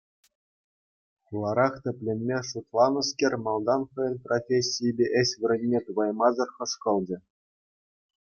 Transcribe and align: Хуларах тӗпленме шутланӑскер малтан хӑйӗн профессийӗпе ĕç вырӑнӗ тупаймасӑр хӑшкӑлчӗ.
Хуларах 1.25 1.73
тӗпленме 1.83 2.37
шутланӑскер 2.49 3.33
малтан 3.45 3.81
хӑйӗн 3.89 4.15
профессийӗпе 4.25 5.05
ĕç 5.21 5.29
вырӑнӗ 5.39 5.79
тупаймасӑр 5.85 6.49
хӑшкӑлчӗ. 6.55 7.17